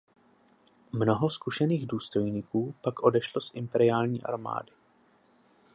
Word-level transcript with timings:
Mnoho 0.91 1.29
zkušených 1.29 1.87
důstojníků 1.87 2.75
pak 2.81 3.03
odešlo 3.03 3.41
z 3.41 3.51
imperiální 3.53 4.23
armády. 4.23 4.71